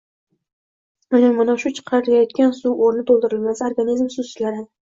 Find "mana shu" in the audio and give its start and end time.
1.41-1.73